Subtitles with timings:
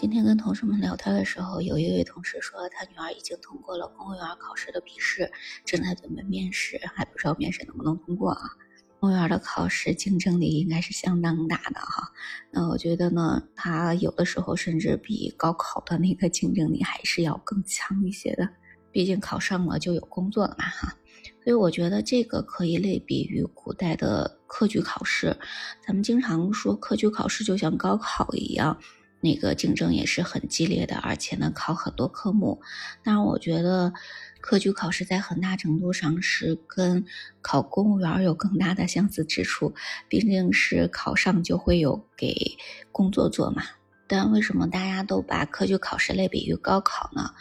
[0.00, 5.28] 今天跟同事们聊天的时候，有一位同事说，他女儿已经通过了公务员考试的笔试，
[5.64, 8.42] 正在准备面试，还不知道面试能不能通过啊。
[9.00, 12.12] 公务员的考试竞争力应该是相当大的哈。
[12.52, 18.48] 那我觉得呢，他有的时候甚至比高考的那个竞争力还是要更强一些的。
[18.92, 20.94] 毕竟考上了就有工作了嘛哈。
[21.42, 25.36] 所以我觉得这个可以类比于古代的科举考试。
[25.84, 28.78] 咱们经常说科举考试就像高考一样。
[29.20, 32.60] 那个竞争也是很激烈的，而且呢考很多科目。
[33.02, 33.92] 当然，我觉得
[34.40, 37.04] 科举考试在很大程度上是跟
[37.40, 39.74] 考公务员有更大的相似之处，
[40.08, 42.56] 毕竟是考上就会有给
[42.92, 43.62] 工作做嘛。
[44.06, 47.32] 但为什么大家都把科举考试类比于高考呢？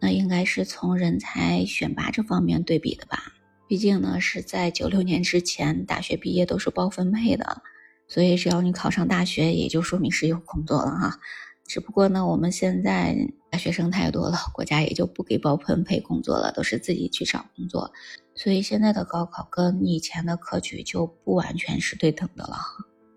[0.00, 3.22] 那应该是从人才选拔这方面对比的吧。
[3.68, 7.62] 毕竟呢是在九六年之前，大学毕业都是包分配的。
[8.10, 11.20] 所以，只要你考上大学，也就说明是有工作了哈。
[11.64, 13.16] 只不过呢，我们现在
[13.52, 17.92] 大学生太多了，国家也就不给包分配工作了，都是自己去找工作。
[18.34, 22.56] 所以现在的高考跟以前的科举就不完全是对等的了。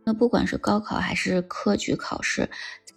[0.05, 2.47] 那不管是高考还是科举考试，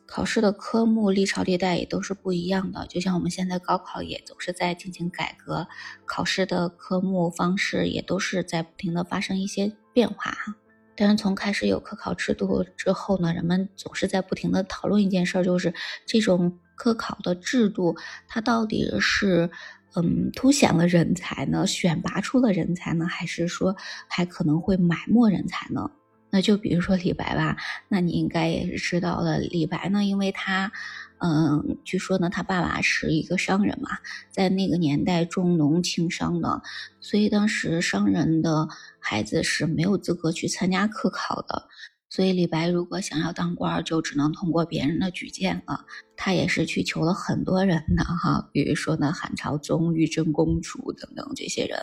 [0.06, 2.86] 考试的科目历朝历代也都是不一样的。
[2.88, 5.66] 就像我们现在高考也总是在进行改革，
[6.04, 10.54] 考试的科目方式也都是在不停的发生一些变化哈。
[10.96, 15.72] 但是从开始有科考制度之后呢，人们总是在不停的讨论一件事儿，就是
[16.06, 19.50] 这种科考的制度，它到底是
[19.94, 23.76] 嗯凸显了人才呢，选拔出了人才呢，还是说
[24.08, 25.90] 还可能会埋没人才呢？
[26.36, 27.56] 那就比如说李白吧，
[27.88, 30.70] 那你应该也是知道的，李白呢，因为他。
[31.18, 33.88] 嗯，据说呢，他爸爸是一个商人嘛，
[34.30, 36.60] 在那个年代重农轻商的，
[37.00, 41.68] 所以当时商人的孩子是没有资格去参加科考的。
[42.10, 45.86] 所以李白如果想要当官，就只能通过别人的举荐了。
[46.18, 51.78] 他也是去求了很多人的哈，比如说呢，汉朝宗、玉真公主等等这些人。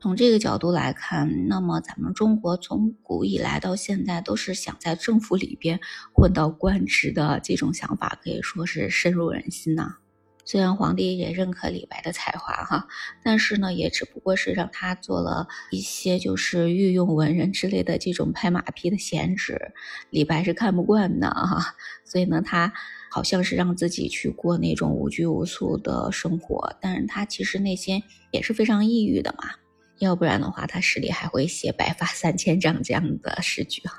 [0.00, 5.80] 从这个角度来看，那么咱们中国从古以来到现在都是想在政府里边
[6.12, 9.96] 混到官职的这种想法，可以说是深入人心呐。
[10.44, 12.86] 虽然皇帝也认可李白的才华哈，
[13.24, 19.72] 但是呢，也只不过是让他做了一些就是御用文人之类的这种拍马屁的闲职，
[20.10, 21.74] 李白是看不惯的哈。
[22.04, 22.72] 所以呢，他
[23.10, 29.50] 好像是让自己去过那种无拘无束的生活，但是他其实内心也是非常抑郁的嘛。
[29.98, 33.96] 要不然的话，他诗里还会写“白发三千丈”这样的诗句哈。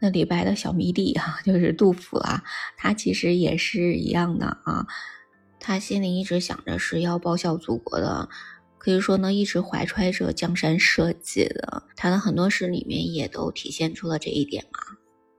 [0.00, 2.42] 那李白的小迷弟哈，就是杜甫啊，
[2.76, 4.86] 他其实也是一样的啊。
[5.60, 8.28] 他心里一直想着是要报效祖国的，
[8.78, 11.82] 可以说呢，一直怀揣着江山社稷的。
[11.96, 14.78] 他的很多诗里面也都体现出了这一点嘛。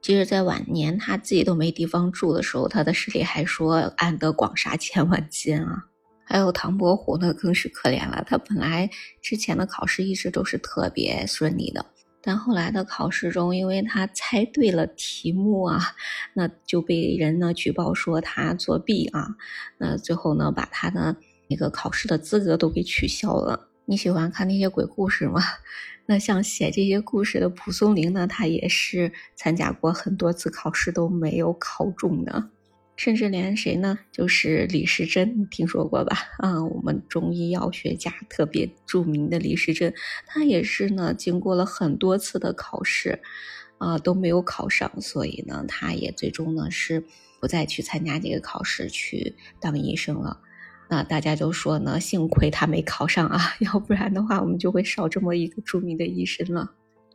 [0.02, 5.86] 即使在晚年他自己都没地方住的时候，他的诗里还说“安得广厦千万间”啊。
[6.30, 8.24] 还有唐伯虎呢，更是可怜了。
[8.28, 8.88] 他本来
[9.20, 11.84] 之前的考试一直都是特别顺利的，
[12.22, 15.82] 但后来的考试中，因为他猜对了题目啊，
[16.36, 19.28] 那就被人呢举报说他作弊啊。
[19.80, 21.16] 那最后呢，把他的
[21.48, 23.68] 那个考试的资格都给取消了。
[23.86, 25.42] 你喜欢看那些鬼故事吗？
[26.06, 32.52] 那像写这些故事的蒲松龄呢，他也是参加过很多次考试都没有考中的。
[33.00, 33.98] 甚至连谁呢？
[34.12, 36.18] 就是李时珍，听说过吧？
[36.40, 39.94] 啊，我们中医药学家特别著名的李时珍，
[40.28, 43.22] 他也是呢，经过了很多次的考试，
[43.78, 47.06] 啊，都没有考上，所以呢，他也最终呢是
[47.40, 50.42] 不再去参加这个考试，去当医生了。
[50.90, 56.72] 那大家就说呢，幸亏他没考上啊， 要不然的话，我们就会少这么一个著名的医生了。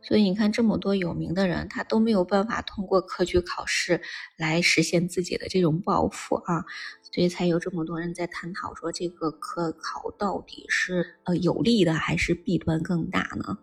[0.07, 3.99] 所以你看，这么多有名的人，他都没有办法通过科举考试
[4.37, 6.63] 来实现自己的这种抱负啊，
[7.01, 13.57] 所以才有这么多人在探讨说，这个科考到底是呃有利的还是弊端更大呢？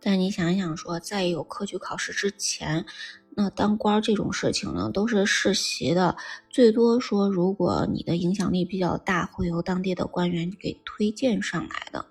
[0.00, 2.84] 但你想想说，在有科举考试之前，
[3.36, 6.16] 那当官这种事情呢，都是世袭的，
[6.50, 12.04] 最多说如果你的影响力比较大，会由当地的官员给推荐上来的。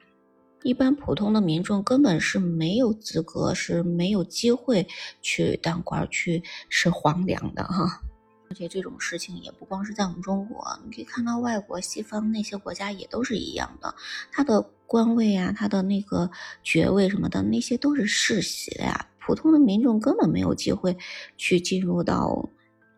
[0.64, 4.88] 一般普通的民众根本是没有资格，是没有机会
[5.22, 8.02] 去当官去吃皇粮的哈。
[8.48, 13.94] 而且这种事情也不光是在我们中国，你可以看到外国西方那些国家也都是一样的。
[14.32, 16.30] 他的官位啊，他的那个
[16.64, 19.08] 爵位什么的，那些都是世袭的呀。
[19.20, 20.96] 普通的民众根本没有机会
[21.38, 22.48] 去进入到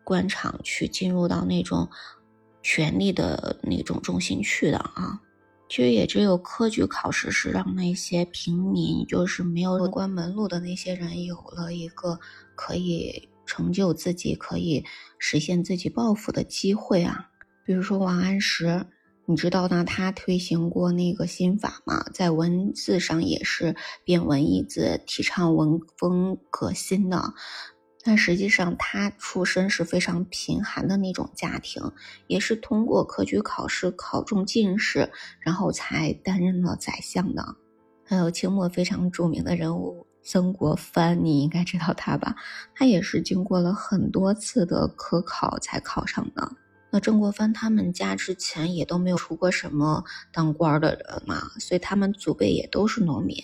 [0.04, 1.88] 官场，去进入到那种
[2.62, 5.20] 权力的那种中心去的啊。
[5.68, 12.18] 其实也只有科举考试是让那些平民，就是没有官门路的那些人，有了一个
[12.54, 14.84] 可以成就自己、可以
[15.18, 17.30] 实现自己抱负的机会啊。
[17.64, 18.86] 比如说王安石，
[19.26, 19.84] 你知道呢？
[19.84, 27.34] 他推行过那个新法嘛，在文字上也是变文易字，提倡文风革新的。
[28.08, 31.92] 但实际上，他出身是非常贫寒的那种家庭，
[32.26, 35.10] 也是通过科举考试考中进士，
[35.40, 37.56] 然后才担任了宰相的。
[38.06, 42.34] 还有清末非常著名的人物曾国藩，你应该知道他吧？
[42.74, 46.50] 他也是经过了很多次的科考才考上的。
[46.90, 50.02] 那曾国藩他们家之前也都没有出过什么
[50.32, 53.36] 当官的人嘛，所以他们祖辈也都是农民。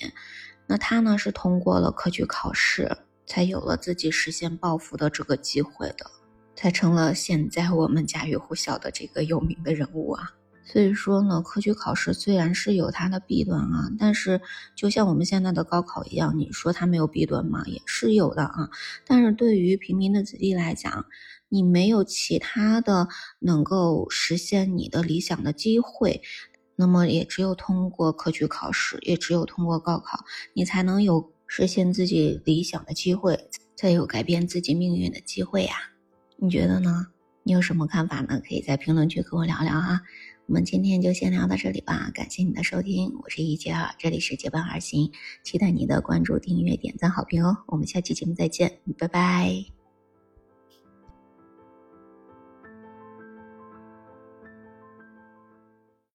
[0.67, 6.11] 那他呢是通过了科举考试，才有了自己实现抱负的这个机会的，
[6.55, 10.33] 才成了现在我们家喻户晓的这个有名的人物啊。
[10.67, 14.41] 所以说呢，科举考试虽然是有它的弊端啊，但是
[14.75, 17.63] 就像我们现在的高考一样，你说它没有弊端吗？
[17.67, 18.71] 也是有的啊。
[19.07, 21.05] 但是对于平民的子弟来讲，
[21.51, 23.09] 你没有其他的
[23.41, 26.23] 能够实现你的理想的机会，
[26.77, 30.25] 那么也只有通过科举考试，也只有通过高考，
[30.55, 35.75] 你才能有实现自己理想的机会，才有改变自己命运的机会呀。
[36.37, 37.09] 你觉得呢？
[37.43, 38.41] 你有什么看法呢？
[38.47, 40.01] 可以在评论区跟我聊聊哈。
[40.47, 45.11] 我们今天就先聊到这里吧，感谢你的收听，我是一杰儿，这里是结伴而行，
[45.43, 47.57] 期待你的关注、订阅、点赞、好评哦。
[47.67, 49.74] 我们下期节目再见，拜拜。